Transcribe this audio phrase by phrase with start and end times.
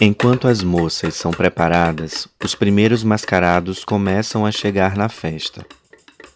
[0.00, 5.64] Enquanto as moças são preparadas, os primeiros mascarados começam a chegar na festa.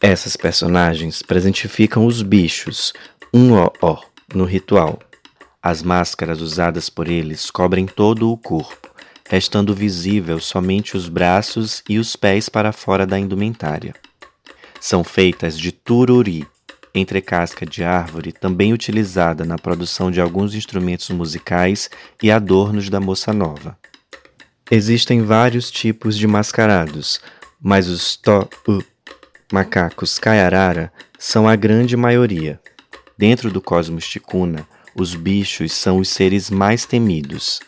[0.01, 2.93] Essas personagens presentificam os bichos,
[3.35, 4.01] um ó ó,
[4.33, 5.01] no ritual.
[5.61, 8.89] As máscaras usadas por eles cobrem todo o corpo,
[9.29, 13.93] restando visível somente os braços e os pés para fora da indumentária.
[14.81, 16.47] São feitas de tururi,
[16.95, 21.91] entre casca de árvore, também utilizada na produção de alguns instrumentos musicais
[22.23, 23.79] e adornos da moça nova.
[24.71, 27.21] Existem vários tipos de mascarados,
[27.61, 28.83] mas os to-u
[29.53, 32.61] macacos Kayarara são a grande maioria.
[33.17, 37.61] Dentro do cosmos ticuna, os bichos são os seres mais temidos.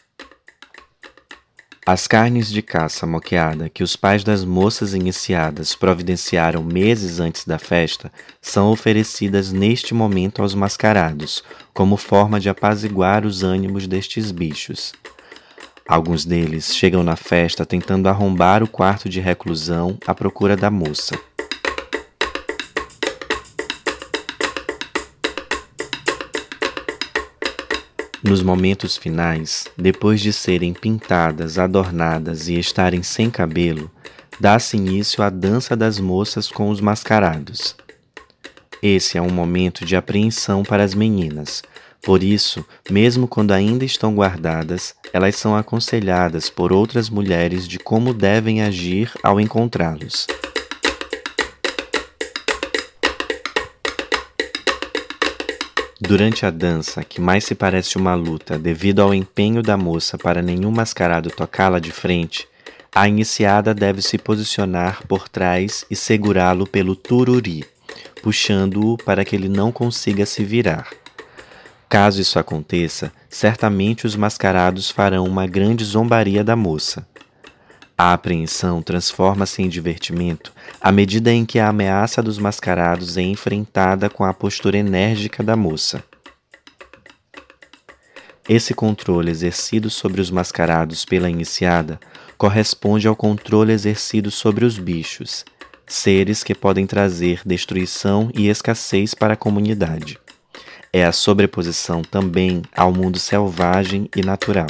[1.93, 7.59] As carnes de caça moqueada que os pais das moças iniciadas providenciaram meses antes da
[7.59, 11.43] festa são oferecidas neste momento aos mascarados,
[11.75, 14.93] como forma de apaziguar os ânimos destes bichos.
[15.85, 21.19] Alguns deles chegam na festa tentando arrombar o quarto de reclusão à procura da moça.
[28.23, 33.91] Nos momentos finais, depois de serem pintadas, adornadas e estarem sem cabelo,
[34.39, 37.75] dá-se início à dança das moças com os mascarados.
[38.83, 41.63] Esse é um momento de apreensão para as meninas,
[42.03, 48.15] por isso, mesmo quando ainda estão guardadas, elas são aconselhadas por outras mulheres de como
[48.15, 50.27] devem agir ao encontrá-los.
[56.03, 60.41] Durante a dança, que mais se parece uma luta devido ao empenho da moça para
[60.41, 62.49] nenhum mascarado tocá-la de frente,
[62.95, 67.67] a iniciada deve se posicionar por trás e segurá-lo pelo tururi,
[68.23, 70.89] puxando-o para que ele não consiga se virar.
[71.87, 77.07] Caso isso aconteça, certamente os mascarados farão uma grande zombaria da moça.
[78.03, 84.09] A apreensão transforma-se em divertimento à medida em que a ameaça dos mascarados é enfrentada
[84.09, 86.03] com a postura enérgica da moça.
[88.49, 92.01] Esse controle exercido sobre os mascarados pela iniciada
[92.39, 95.45] corresponde ao controle exercido sobre os bichos,
[95.87, 100.19] seres que podem trazer destruição e escassez para a comunidade.
[100.91, 104.69] É a sobreposição também ao mundo selvagem e natural.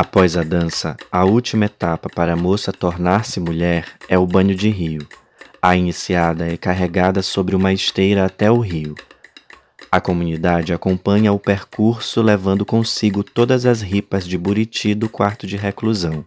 [0.00, 4.70] Após a dança, a última etapa para a moça tornar-se mulher é o banho de
[4.70, 5.06] rio.
[5.60, 8.94] A iniciada é carregada sobre uma esteira até o rio.
[9.92, 15.58] A comunidade acompanha o percurso levando consigo todas as ripas de buriti do quarto de
[15.58, 16.24] reclusão.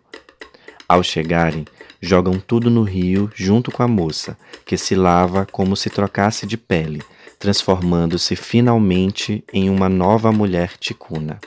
[0.87, 1.65] Ao chegarem,
[1.99, 6.57] jogam tudo no rio junto com a moça, que se lava como se trocasse de
[6.57, 7.01] pele,
[7.39, 11.39] transformando-se finalmente em uma nova mulher ticuna.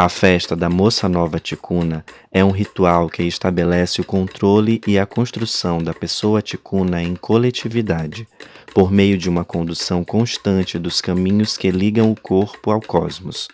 [0.00, 2.02] A festa da Moça Nova Ticuna
[2.32, 8.26] é um ritual que estabelece o controle e a construção da pessoa ticuna em coletividade,
[8.72, 13.46] por meio de uma condução constante dos caminhos que ligam o corpo ao cosmos.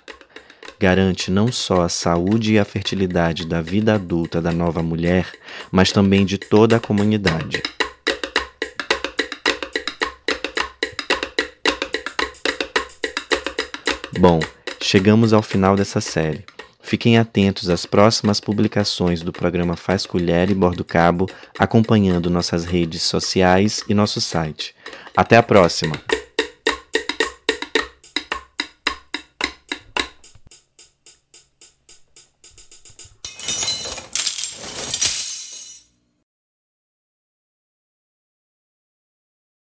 [0.78, 5.28] Garante não só a saúde e a fertilidade da vida adulta da nova mulher,
[5.72, 7.60] mas também de toda a comunidade.
[14.16, 14.38] Bom,
[14.88, 16.44] Chegamos ao final dessa série.
[16.80, 23.02] Fiquem atentos às próximas publicações do programa Faz Colher e Bordo Cabo, acompanhando nossas redes
[23.02, 24.76] sociais e nosso site.
[25.16, 25.96] Até a próxima!